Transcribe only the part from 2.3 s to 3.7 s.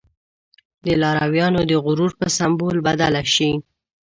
سمبول بدله شي.